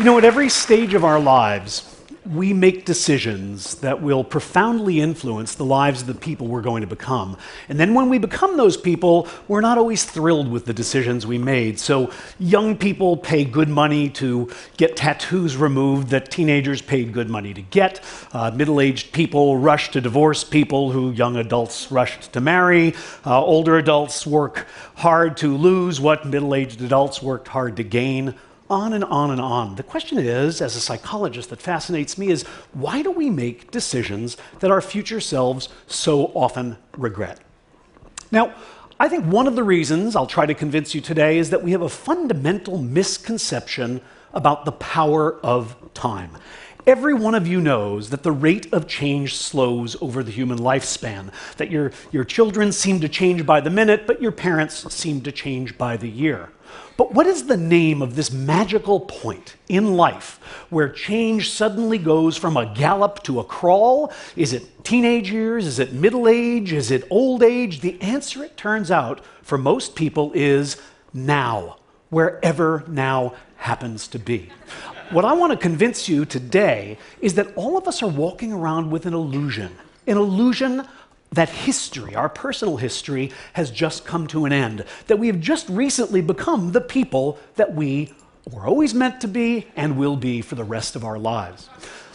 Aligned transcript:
You 0.00 0.06
know, 0.06 0.16
at 0.16 0.24
every 0.24 0.48
stage 0.48 0.94
of 0.94 1.04
our 1.04 1.20
lives, 1.20 1.94
we 2.24 2.54
make 2.54 2.86
decisions 2.86 3.74
that 3.80 4.00
will 4.00 4.24
profoundly 4.24 4.98
influence 4.98 5.56
the 5.56 5.66
lives 5.66 6.00
of 6.00 6.06
the 6.06 6.14
people 6.14 6.46
we're 6.46 6.62
going 6.62 6.80
to 6.80 6.86
become. 6.86 7.36
And 7.68 7.78
then 7.78 7.92
when 7.92 8.08
we 8.08 8.16
become 8.16 8.56
those 8.56 8.78
people, 8.78 9.28
we're 9.46 9.60
not 9.60 9.76
always 9.76 10.06
thrilled 10.06 10.50
with 10.50 10.64
the 10.64 10.72
decisions 10.72 11.26
we 11.26 11.36
made. 11.36 11.78
So 11.78 12.10
young 12.38 12.78
people 12.78 13.18
pay 13.18 13.44
good 13.44 13.68
money 13.68 14.08
to 14.10 14.50
get 14.78 14.96
tattoos 14.96 15.58
removed 15.58 16.08
that 16.08 16.30
teenagers 16.30 16.80
paid 16.80 17.12
good 17.12 17.28
money 17.28 17.52
to 17.52 17.60
get. 17.60 18.00
Uh, 18.32 18.50
Middle 18.52 18.80
aged 18.80 19.12
people 19.12 19.58
rush 19.58 19.90
to 19.90 20.00
divorce 20.00 20.44
people 20.44 20.92
who 20.92 21.10
young 21.10 21.36
adults 21.36 21.92
rushed 21.92 22.32
to 22.32 22.40
marry. 22.40 22.94
Uh, 23.26 23.44
older 23.44 23.76
adults 23.76 24.26
work 24.26 24.66
hard 24.94 25.36
to 25.36 25.54
lose 25.54 26.00
what 26.00 26.24
middle 26.26 26.54
aged 26.54 26.80
adults 26.80 27.20
worked 27.20 27.48
hard 27.48 27.76
to 27.76 27.84
gain 27.84 28.34
on 28.70 28.92
and 28.92 29.04
on 29.04 29.30
and 29.30 29.40
on. 29.40 29.74
The 29.74 29.82
question 29.82 30.16
is, 30.18 30.62
as 30.62 30.76
a 30.76 30.80
psychologist, 30.80 31.50
that 31.50 31.60
fascinates 31.60 32.16
me 32.16 32.28
is 32.28 32.44
why 32.72 33.02
do 33.02 33.10
we 33.10 33.28
make 33.28 33.70
decisions 33.70 34.36
that 34.60 34.70
our 34.70 34.80
future 34.80 35.20
selves 35.20 35.68
so 35.86 36.26
often 36.34 36.78
regret? 36.96 37.40
Now, 38.30 38.54
I 38.98 39.08
think 39.08 39.24
one 39.24 39.46
of 39.46 39.56
the 39.56 39.64
reasons 39.64 40.14
I'll 40.14 40.26
try 40.26 40.46
to 40.46 40.54
convince 40.54 40.94
you 40.94 41.00
today 41.00 41.38
is 41.38 41.50
that 41.50 41.62
we 41.62 41.72
have 41.72 41.82
a 41.82 41.88
fundamental 41.88 42.78
misconception 42.78 44.00
about 44.32 44.64
the 44.64 44.72
power 44.72 45.40
of 45.40 45.74
time. 45.94 46.36
Every 46.86 47.14
one 47.14 47.34
of 47.34 47.46
you 47.46 47.60
knows 47.60 48.10
that 48.10 48.22
the 48.22 48.32
rate 48.32 48.72
of 48.72 48.86
change 48.86 49.36
slows 49.36 49.96
over 50.00 50.22
the 50.22 50.30
human 50.30 50.58
lifespan, 50.58 51.30
that 51.56 51.70
your, 51.70 51.92
your 52.10 52.24
children 52.24 52.72
seem 52.72 53.00
to 53.00 53.08
change 53.08 53.44
by 53.44 53.60
the 53.60 53.70
minute, 53.70 54.06
but 54.06 54.22
your 54.22 54.32
parents 54.32 54.92
seem 54.94 55.20
to 55.22 55.32
change 55.32 55.76
by 55.76 55.96
the 55.96 56.08
year. 56.08 56.50
But 56.96 57.14
what 57.14 57.26
is 57.26 57.46
the 57.46 57.56
name 57.56 58.02
of 58.02 58.14
this 58.14 58.30
magical 58.30 59.00
point 59.00 59.56
in 59.68 59.96
life 59.96 60.38
where 60.68 60.88
change 60.88 61.50
suddenly 61.50 61.96
goes 61.96 62.36
from 62.36 62.56
a 62.56 62.74
gallop 62.74 63.22
to 63.22 63.40
a 63.40 63.44
crawl? 63.44 64.12
Is 64.36 64.52
it 64.52 64.84
teenage 64.84 65.30
years? 65.30 65.66
Is 65.66 65.78
it 65.78 65.92
middle 65.92 66.28
age? 66.28 66.72
Is 66.72 66.90
it 66.90 67.06
old 67.08 67.42
age? 67.42 67.80
The 67.80 68.00
answer, 68.02 68.44
it 68.44 68.56
turns 68.56 68.90
out, 68.90 69.24
for 69.42 69.56
most 69.56 69.94
people 69.94 70.30
is 70.34 70.76
now, 71.14 71.78
wherever 72.10 72.84
now 72.86 73.34
happens 73.56 74.06
to 74.08 74.18
be. 74.18 74.50
What 75.10 75.24
I 75.24 75.32
want 75.32 75.52
to 75.52 75.58
convince 75.58 76.08
you 76.08 76.24
today 76.24 76.98
is 77.20 77.34
that 77.34 77.52
all 77.56 77.76
of 77.76 77.88
us 77.88 78.02
are 78.02 78.08
walking 78.08 78.52
around 78.52 78.90
with 78.90 79.06
an 79.06 79.14
illusion, 79.14 79.74
an 80.06 80.16
illusion 80.16 80.86
that 81.32 81.48
history, 81.48 82.14
our 82.14 82.28
personal 82.28 82.76
history, 82.76 83.30
has 83.52 83.70
just 83.70 84.04
come 84.04 84.26
to 84.28 84.44
an 84.44 84.52
end, 84.52 84.84
that 85.06 85.18
we 85.18 85.28
have 85.28 85.40
just 85.40 85.68
recently 85.68 86.20
become 86.20 86.72
the 86.72 86.80
people 86.80 87.38
that 87.56 87.74
we 87.74 88.12
were 88.50 88.66
always 88.66 88.94
meant 88.94 89.20
to 89.20 89.28
be 89.28 89.66
and 89.76 89.96
will 89.96 90.16
be 90.16 90.40
for 90.40 90.54
the 90.54 90.64
rest 90.64 90.96
of 90.96 91.04
our 91.04 91.18
lives. 91.18 91.68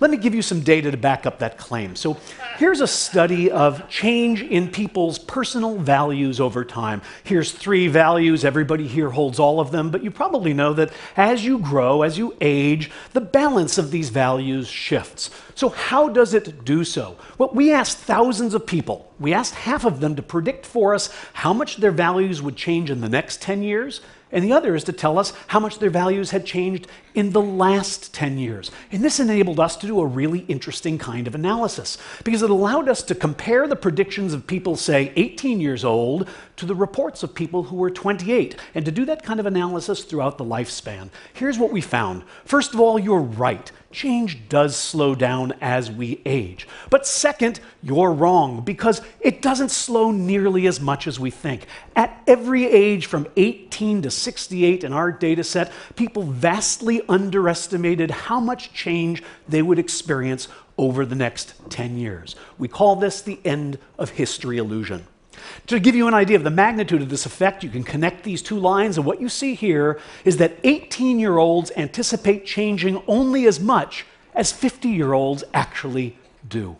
Let 0.00 0.10
me 0.10 0.16
give 0.16 0.34
you 0.34 0.42
some 0.42 0.60
data 0.60 0.90
to 0.90 0.96
back 0.96 1.26
up 1.26 1.40
that 1.40 1.58
claim. 1.58 1.96
So, 1.96 2.16
here's 2.56 2.80
a 2.80 2.86
study 2.86 3.50
of 3.50 3.88
change 3.88 4.42
in 4.42 4.70
people's 4.70 5.18
personal 5.18 5.76
values 5.76 6.40
over 6.40 6.64
time. 6.64 7.02
Here's 7.24 7.50
three 7.50 7.88
values. 7.88 8.44
Everybody 8.44 8.86
here 8.86 9.10
holds 9.10 9.38
all 9.38 9.58
of 9.58 9.72
them, 9.72 9.90
but 9.90 10.04
you 10.04 10.10
probably 10.10 10.54
know 10.54 10.72
that 10.74 10.92
as 11.16 11.44
you 11.44 11.58
grow, 11.58 12.02
as 12.02 12.16
you 12.16 12.36
age, 12.40 12.90
the 13.12 13.20
balance 13.20 13.78
of 13.78 13.90
these 13.90 14.10
values 14.10 14.68
shifts. 14.68 15.30
So, 15.54 15.70
how 15.70 16.08
does 16.08 16.34
it 16.34 16.64
do 16.64 16.84
so? 16.84 17.16
Well, 17.36 17.50
we 17.52 17.72
asked 17.72 17.98
thousands 17.98 18.54
of 18.54 18.66
people. 18.66 19.07
We 19.18 19.32
asked 19.32 19.54
half 19.54 19.84
of 19.84 20.00
them 20.00 20.16
to 20.16 20.22
predict 20.22 20.64
for 20.64 20.94
us 20.94 21.12
how 21.32 21.52
much 21.52 21.78
their 21.78 21.90
values 21.90 22.40
would 22.40 22.56
change 22.56 22.90
in 22.90 23.00
the 23.00 23.08
next 23.08 23.42
10 23.42 23.62
years 23.62 24.00
and 24.30 24.44
the 24.44 24.52
other 24.52 24.74
is 24.74 24.84
to 24.84 24.92
tell 24.92 25.18
us 25.18 25.32
how 25.46 25.58
much 25.58 25.78
their 25.78 25.90
values 25.90 26.30
had 26.30 26.44
changed 26.44 26.86
in 27.14 27.30
the 27.30 27.40
last 27.40 28.12
10 28.12 28.36
years. 28.38 28.70
And 28.92 29.02
this 29.02 29.20
enabled 29.20 29.58
us 29.58 29.76
to 29.76 29.86
do 29.86 30.00
a 30.00 30.06
really 30.06 30.40
interesting 30.40 30.98
kind 30.98 31.26
of 31.26 31.34
analysis 31.34 31.96
because 32.24 32.42
it 32.42 32.50
allowed 32.50 32.88
us 32.88 33.02
to 33.04 33.14
compare 33.14 33.66
the 33.66 33.76
predictions 33.76 34.34
of 34.34 34.46
people, 34.46 34.76
say, 34.76 35.12
18 35.16 35.60
years 35.60 35.84
old 35.84 36.28
to 36.56 36.66
the 36.66 36.74
reports 36.74 37.22
of 37.22 37.34
people 37.34 37.64
who 37.64 37.76
were 37.76 37.90
28, 37.90 38.56
and 38.74 38.84
to 38.84 38.92
do 38.92 39.04
that 39.06 39.22
kind 39.22 39.40
of 39.40 39.46
analysis 39.46 40.04
throughout 40.04 40.36
the 40.36 40.44
lifespan. 40.44 41.08
Here's 41.32 41.58
what 41.58 41.72
we 41.72 41.80
found. 41.80 42.22
First 42.44 42.74
of 42.74 42.80
all, 42.80 42.98
you're 42.98 43.20
right 43.20 43.70
change 43.90 44.48
does 44.48 44.76
slow 44.76 45.14
down 45.14 45.52
as 45.60 45.90
we 45.90 46.20
age. 46.26 46.68
But 46.90 47.06
second, 47.06 47.60
you're 47.82 48.12
wrong 48.12 48.60
because 48.62 49.00
it 49.20 49.40
doesn't 49.40 49.70
slow 49.70 50.10
nearly 50.10 50.66
as 50.66 50.80
much 50.80 51.06
as 51.06 51.18
we 51.18 51.30
think. 51.30 51.66
At 51.96 52.22
every 52.26 52.66
age 52.66 53.06
from 53.06 53.26
18 53.36 54.02
to 54.02 54.10
68 54.10 54.84
in 54.84 54.92
our 54.92 55.10
data 55.10 55.42
set, 55.42 55.72
people 55.96 56.22
vastly 56.22 57.02
underestimated 57.08 58.10
how 58.10 58.40
much 58.40 58.72
change 58.72 59.22
they 59.48 59.62
would 59.62 59.78
experience 59.78 60.48
over 60.76 61.04
the 61.04 61.16
next 61.16 61.54
10 61.70 61.96
years. 61.96 62.36
We 62.58 62.68
call 62.68 62.96
this 62.96 63.20
the 63.22 63.40
end 63.44 63.78
of 63.98 64.10
history 64.10 64.58
illusion. 64.58 65.06
To 65.68 65.78
give 65.80 65.94
you 65.94 66.08
an 66.08 66.14
idea 66.14 66.36
of 66.36 66.44
the 66.44 66.50
magnitude 66.50 67.02
of 67.02 67.08
this 67.08 67.26
effect, 67.26 67.62
you 67.62 67.70
can 67.70 67.82
connect 67.82 68.24
these 68.24 68.42
two 68.42 68.58
lines, 68.58 68.96
and 68.96 69.06
what 69.06 69.20
you 69.20 69.28
see 69.28 69.54
here 69.54 70.00
is 70.24 70.36
that 70.38 70.58
18 70.64 71.18
year 71.18 71.38
olds 71.38 71.70
anticipate 71.76 72.46
changing 72.46 73.02
only 73.06 73.46
as 73.46 73.60
much 73.60 74.06
as 74.34 74.52
50 74.52 74.88
year 74.88 75.12
olds 75.12 75.44
actually 75.52 76.16
do. 76.48 76.76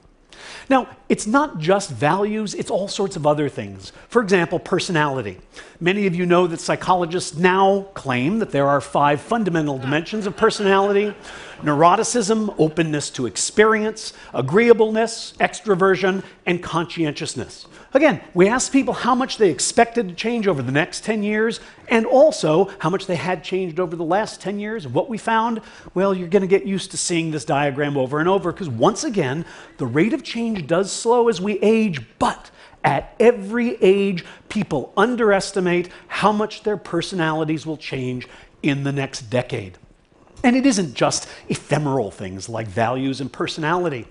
Now, 0.69 0.89
it's 1.09 1.27
not 1.27 1.59
just 1.59 1.91
values, 1.91 2.55
it's 2.55 2.71
all 2.71 2.89
sorts 2.89 3.17
of 3.17 3.27
other 3.27 3.49
things. 3.49 3.93
For 4.09 4.23
example, 4.23 4.59
personality. 4.59 5.39
Many 5.81 6.07
of 6.07 6.15
you 6.15 6.27
know 6.27 6.47
that 6.47 6.61
psychologists 6.61 7.37
now 7.37 7.83
claim 7.95 8.39
that 8.41 8.51
there 8.51 8.67
are 8.67 8.81
five 8.81 9.21
fundamental 9.21 9.79
dimensions 9.79 10.27
of 10.27 10.37
personality 10.37 11.15
neuroticism, 11.63 12.55
openness 12.59 13.11
to 13.11 13.27
experience, 13.27 14.13
agreeableness, 14.33 15.35
extroversion, 15.39 16.23
and 16.47 16.63
conscientiousness. 16.63 17.67
Again, 17.95 18.21
we 18.35 18.49
asked 18.49 18.73
people 18.73 18.93
how 18.93 19.15
much 19.15 19.39
they 19.39 19.51
expected 19.51 20.09
to 20.09 20.15
change 20.15 20.47
over 20.47 20.61
the 20.61 20.73
next 20.73 21.05
10 21.05 21.23
years 21.23 21.59
and 21.89 22.05
also 22.05 22.71
how 22.81 22.91
much 22.91 23.07
they 23.07 23.17
had 23.17 23.43
changed 23.43 23.81
over 23.81 23.97
the 23.97 24.05
last 24.05 24.43
10 24.43 24.59
years. 24.61 24.85
And 24.85 24.93
what 24.93 25.09
we 25.09 25.17
found, 25.17 25.63
well, 25.95 26.15
you're 26.15 26.29
going 26.29 26.43
to 26.43 26.49
get 26.49 26.67
used 26.67 26.91
to 26.91 26.99
seeing 26.99 27.31
this 27.31 27.47
diagram 27.47 27.97
over 27.97 28.21
and 28.21 28.29
over 28.29 28.53
because 28.53 28.69
once 28.69 29.05
again, 29.05 29.47
the 29.79 29.87
rate 29.87 30.13
of 30.13 30.23
change 30.29 30.67
does 30.67 30.93
slow 30.93 31.29
as 31.29 31.41
we 31.41 31.59
age, 31.61 32.01
but 32.19 32.51
at 32.85 33.15
every 33.19 33.77
age, 33.83 34.25
people 34.49 34.93
underestimate 34.97 35.89
how 36.07 36.33
much 36.33 36.63
their 36.63 36.77
personalities 36.77 37.67
will 37.67 37.77
change 37.77 38.29
in 38.63 38.85
the 38.85 38.93
next 38.93 39.23
decade. 39.23 39.79
And 40.45 40.55
it 40.55 40.65
isn't 40.67 40.95
just 40.95 41.29
ephemeral 41.49 42.13
things 42.13 42.49
like 42.49 42.69
values 42.69 43.21
and 43.21 43.33
personality. 43.33 44.07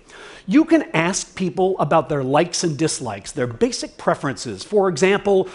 You 0.46 0.66
can 0.66 0.84
ask 0.94 1.36
people 1.36 1.80
about 1.80 2.10
their 2.10 2.24
likes 2.24 2.64
and 2.64 2.78
dislikes, 2.78 3.32
their 3.32 3.48
basic 3.48 3.98
preferences. 3.98 4.64
For 4.64 4.90
example, 4.90 5.48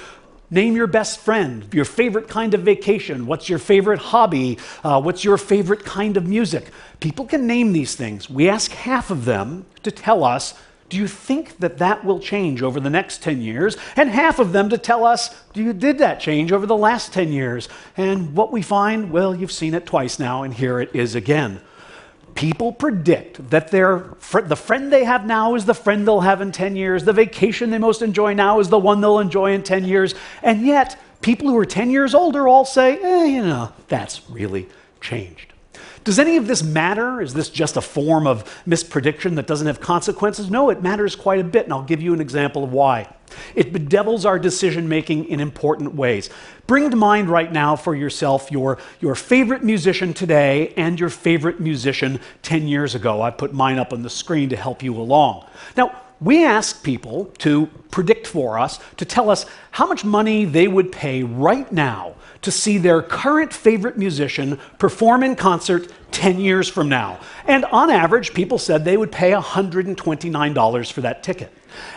name 0.52 0.76
your 0.76 0.86
best 0.86 1.18
friend, 1.18 1.66
your 1.72 1.86
favorite 1.86 2.28
kind 2.28 2.52
of 2.52 2.60
vacation, 2.60 3.26
what's 3.26 3.48
your 3.48 3.58
favorite 3.58 3.98
hobby, 3.98 4.58
uh, 4.84 5.00
what's 5.00 5.24
your 5.24 5.38
favorite 5.38 5.84
kind 5.84 6.16
of 6.16 6.28
music. 6.28 6.70
People 7.00 7.24
can 7.24 7.46
name 7.46 7.72
these 7.72 7.96
things. 7.96 8.28
We 8.28 8.48
ask 8.48 8.70
half 8.70 9.10
of 9.10 9.24
them 9.24 9.64
to 9.82 9.90
tell 9.90 10.22
us 10.22 10.54
do 10.90 10.98
you 10.98 11.08
think 11.08 11.56
that 11.60 11.78
that 11.78 12.04
will 12.04 12.20
change 12.20 12.62
over 12.62 12.78
the 12.78 12.90
next 12.90 13.22
10 13.22 13.40
years? 13.40 13.78
And 13.96 14.10
half 14.10 14.38
of 14.38 14.52
them 14.52 14.68
to 14.68 14.76
tell 14.76 15.06
us, 15.06 15.34
do 15.54 15.62
you 15.62 15.72
did 15.72 15.96
that 16.00 16.20
change 16.20 16.52
over 16.52 16.66
the 16.66 16.76
last 16.76 17.14
10 17.14 17.32
years? 17.32 17.66
And 17.96 18.36
what 18.36 18.52
we 18.52 18.60
find, 18.60 19.10
well, 19.10 19.34
you've 19.34 19.52
seen 19.52 19.72
it 19.72 19.86
twice 19.86 20.18
now, 20.18 20.42
and 20.42 20.52
here 20.52 20.80
it 20.80 20.94
is 20.94 21.14
again. 21.14 21.62
People 22.34 22.72
predict 22.72 23.50
that 23.50 23.70
their, 23.70 24.14
the 24.44 24.56
friend 24.56 24.92
they 24.92 25.04
have 25.04 25.26
now 25.26 25.54
is 25.54 25.64
the 25.64 25.74
friend 25.74 26.06
they'll 26.06 26.20
have 26.20 26.40
in 26.40 26.50
10 26.50 26.76
years. 26.76 27.04
The 27.04 27.12
vacation 27.12 27.70
they 27.70 27.78
most 27.78 28.02
enjoy 28.02 28.34
now 28.34 28.58
is 28.58 28.68
the 28.68 28.78
one 28.78 29.00
they'll 29.00 29.18
enjoy 29.18 29.52
in 29.52 29.62
10 29.62 29.84
years. 29.84 30.14
And 30.42 30.62
yet, 30.62 30.98
people 31.20 31.48
who 31.48 31.58
are 31.58 31.66
10 31.66 31.90
years 31.90 32.14
older 32.14 32.48
all 32.48 32.64
say, 32.64 32.98
eh, 32.98 33.24
you 33.26 33.42
know, 33.42 33.72
that's 33.88 34.28
really 34.30 34.68
changed. 35.00 35.51
Does 36.04 36.18
any 36.18 36.36
of 36.36 36.48
this 36.48 36.62
matter? 36.62 37.20
Is 37.20 37.32
this 37.32 37.48
just 37.48 37.76
a 37.76 37.80
form 37.80 38.26
of 38.26 38.44
misprediction 38.66 39.36
that 39.36 39.46
doesn't 39.46 39.66
have 39.66 39.80
consequences? 39.80 40.50
No, 40.50 40.70
it 40.70 40.82
matters 40.82 41.14
quite 41.14 41.38
a 41.38 41.44
bit, 41.44 41.64
and 41.64 41.72
I'll 41.72 41.82
give 41.82 42.02
you 42.02 42.12
an 42.12 42.20
example 42.20 42.64
of 42.64 42.72
why. 42.72 43.08
It 43.54 43.72
bedevils 43.72 44.26
our 44.26 44.38
decision 44.38 44.88
making 44.88 45.26
in 45.26 45.40
important 45.40 45.94
ways. 45.94 46.28
Bring 46.66 46.90
to 46.90 46.96
mind 46.96 47.30
right 47.30 47.50
now 47.50 47.76
for 47.76 47.94
yourself 47.94 48.50
your, 48.50 48.78
your 49.00 49.14
favorite 49.14 49.62
musician 49.62 50.12
today 50.12 50.74
and 50.76 50.98
your 50.98 51.08
favorite 51.08 51.60
musician 51.60 52.20
10 52.42 52.66
years 52.66 52.94
ago. 52.94 53.22
I 53.22 53.30
put 53.30 53.52
mine 53.52 53.78
up 53.78 53.92
on 53.92 54.02
the 54.02 54.10
screen 54.10 54.48
to 54.50 54.56
help 54.56 54.82
you 54.82 54.96
along. 54.96 55.46
Now, 55.76 56.00
we 56.20 56.44
ask 56.44 56.84
people 56.84 57.26
to 57.38 57.66
predict 57.90 58.26
for 58.26 58.58
us, 58.58 58.78
to 58.96 59.04
tell 59.04 59.30
us 59.30 59.46
how 59.72 59.86
much 59.86 60.04
money 60.04 60.44
they 60.44 60.68
would 60.68 60.92
pay 60.92 61.22
right 61.22 61.70
now 61.72 62.14
to 62.42 62.50
see 62.50 62.78
their 62.78 63.02
current 63.02 63.52
favorite 63.52 63.96
musician 63.96 64.58
perform 64.78 65.22
in 65.22 65.36
concert 65.36 65.90
10 66.10 66.38
years 66.38 66.68
from 66.68 66.88
now. 66.88 67.18
And 67.46 67.64
on 67.66 67.90
average, 67.90 68.34
people 68.34 68.58
said 68.58 68.84
they 68.84 68.96
would 68.96 69.12
pay 69.12 69.32
$129 69.32 70.92
for 70.92 71.00
that 71.00 71.22
ticket. 71.22 71.52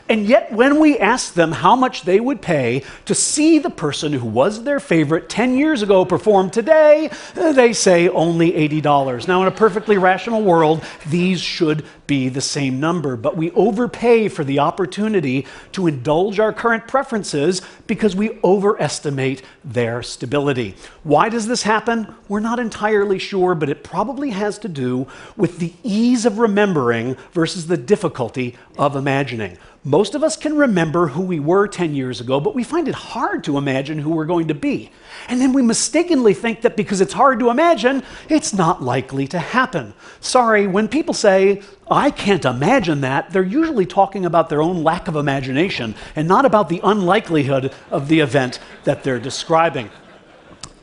And 0.08 0.26
yet, 0.26 0.52
when 0.52 0.80
we 0.80 1.00
asked 1.00 1.36
them 1.36 1.52
how 1.52 1.76
much 1.76 2.04
they 2.04 2.20
would 2.20 2.42
pay 2.42 2.84
to 3.06 3.16
see 3.16 3.60
the 3.60 3.70
person 3.70 4.14
who 4.14 4.28
was 4.28 4.64
their 4.64 4.80
favorite 4.80 5.30
10 5.30 5.58
years 5.58 5.82
ago 5.82 6.06
perform 6.06 6.50
today, 6.50 7.10
they 7.34 7.74
say 7.74 8.08
only 8.10 8.52
$80. 8.52 9.28
Now, 9.28 9.42
in 9.42 9.48
a 9.48 9.52
perfectly 9.52 9.98
rational 9.98 10.44
world, 10.44 10.84
these 11.08 11.42
should 11.42 11.86
be 12.08 12.30
the 12.30 12.42
same 12.42 12.80
number, 12.80 13.16
but 13.16 13.36
we 13.36 13.52
overpay 13.52 14.28
for 14.28 14.44
the 14.44 14.60
opportunity 14.60 15.46
to 15.72 15.88
indulge 15.88 16.40
our 16.40 16.54
current 16.54 16.88
preferences 16.88 17.62
because 17.88 18.16
we 18.16 18.40
overestimate 18.44 19.42
their 19.64 20.04
stability. 20.04 20.76
Why 21.04 21.30
does 21.30 21.48
this 21.48 21.64
happen? 21.64 22.14
We're 22.28 22.40
not 22.40 22.60
entirely 22.60 23.18
sure, 23.18 23.56
but 23.56 23.70
it 23.70 23.84
probably 23.84 24.30
has 24.32 24.60
to 24.60 24.68
do 24.68 25.08
with 25.36 25.58
the 25.58 25.74
ease 25.84 26.26
of 26.26 26.38
remembering 26.38 27.16
versus 27.32 27.68
the 27.68 27.78
difficulty 27.78 28.56
of 28.78 28.96
imagining. 28.96 29.58
Most 29.84 30.16
of 30.16 30.24
us 30.24 30.36
can 30.36 30.58
remember 30.58 31.10
who 31.10 31.22
we 31.22 31.40
were 31.40 31.68
10 31.68 31.94
years 31.94 32.20
ago, 32.20 32.40
but 32.40 32.56
we 32.56 32.64
find 32.64 32.88
it 32.88 32.96
hard 32.96 33.44
to 33.44 33.58
imagine 33.58 34.00
who 34.00 34.10
we're 34.10 34.26
going 34.26 34.48
to 34.48 34.56
be. 34.56 34.90
And 35.28 35.40
then 35.40 35.54
we 35.54 35.62
mistakenly 35.62 36.34
think 36.34 36.62
that 36.62 36.76
because 36.76 37.02
it's 37.02 37.14
hard 37.14 37.40
to 37.40 37.52
imagine, 37.52 38.02
it's 38.28 38.52
not 38.52 38.82
likely 38.82 39.28
to 39.28 39.38
happen. 39.38 39.94
Sorry, 40.22 40.66
when 40.66 40.88
people 40.88 41.14
say, 41.14 41.62
I 41.90 42.10
can't 42.10 42.46
imagine 42.46 43.02
that, 43.02 43.30
they're 43.30 43.44
usually 43.44 43.86
talking 43.86 44.26
about 44.26 44.50
their 44.50 44.62
own 44.62 44.84
lack 44.84 45.08
of 45.08 45.16
imagination 45.16 45.94
and 46.16 46.28
not 46.28 46.46
about 46.46 46.68
the 46.68 46.82
unlikelihood 46.84 47.72
of 47.92 48.08
the 48.08 48.22
event 48.22 48.60
that 48.86 49.04
they're 49.04 49.20
describing. 49.20 49.92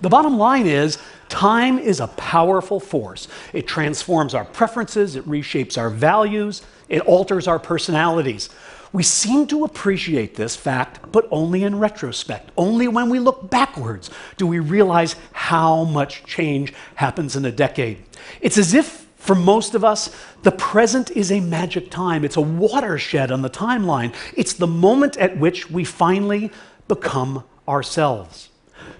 The 0.00 0.10
bottom 0.10 0.38
line 0.38 0.68
is, 0.68 0.98
time 1.32 1.78
is 1.78 1.98
a 1.98 2.08
powerful 2.08 2.78
force. 2.78 3.26
It 3.54 3.66
transforms 3.66 4.34
our 4.34 4.44
preferences, 4.44 5.16
it 5.16 5.26
reshapes 5.26 5.78
our 5.78 5.88
values, 5.88 6.62
it 6.90 7.00
alters 7.00 7.48
our 7.48 7.58
personalities. 7.58 8.50
We 8.92 9.02
seem 9.02 9.46
to 9.46 9.64
appreciate 9.64 10.36
this 10.36 10.54
fact, 10.54 11.10
but 11.10 11.26
only 11.30 11.62
in 11.62 11.78
retrospect. 11.78 12.50
Only 12.58 12.86
when 12.86 13.08
we 13.08 13.18
look 13.18 13.48
backwards 13.48 14.10
do 14.36 14.46
we 14.46 14.58
realize 14.58 15.16
how 15.32 15.84
much 15.84 16.24
change 16.24 16.74
happens 16.96 17.34
in 17.34 17.46
a 17.46 17.50
decade. 17.50 18.04
It's 18.42 18.58
as 18.58 18.74
if, 18.74 19.06
for 19.16 19.34
most 19.34 19.74
of 19.74 19.84
us, 19.84 20.14
the 20.42 20.52
present 20.52 21.10
is 21.12 21.32
a 21.32 21.40
magic 21.40 21.90
time. 21.90 22.26
It's 22.26 22.36
a 22.36 22.42
watershed 22.42 23.32
on 23.32 23.40
the 23.40 23.48
timeline. 23.48 24.14
It's 24.36 24.52
the 24.52 24.66
moment 24.66 25.16
at 25.16 25.38
which 25.38 25.70
we 25.70 25.84
finally 25.84 26.50
become 26.88 27.44
ourselves. 27.66 28.50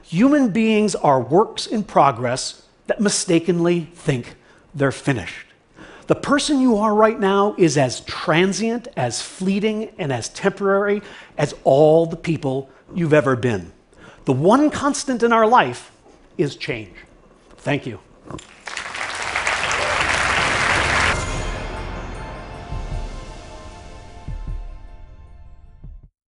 Human 0.03 0.51
beings 0.51 0.95
are 0.95 1.21
works 1.21 1.67
in 1.67 1.85
progress 1.85 2.63
that 2.87 3.01
mistakenly 3.01 3.89
think 3.95 4.37
they're 4.75 4.93
finished. 4.93 5.47
The 6.09 6.15
person 6.15 6.61
you 6.61 6.77
are 6.77 6.95
right 6.95 7.19
now 7.19 7.55
is 7.57 7.79
as 7.79 8.01
transient, 8.01 8.89
as 8.97 9.23
fleeting, 9.23 9.91
and 9.99 10.13
as 10.13 10.29
temporary 10.29 11.01
as 11.39 11.55
all 11.65 12.07
the 12.07 12.17
people 12.17 12.69
you've 12.95 13.15
ever 13.15 13.37
been. 13.37 13.73
The 14.25 14.33
one 14.33 14.71
constant 14.71 15.23
in 15.23 15.33
our 15.33 15.47
life 15.47 15.91
is 16.37 16.57
change. 16.57 16.97
Thank 17.57 17.87
you. 17.87 18.01